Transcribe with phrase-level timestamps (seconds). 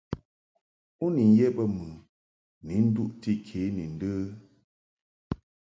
[1.03, 1.85] U ni ye bə mɨ
[2.65, 4.11] ni nduʼti ke ni ndə?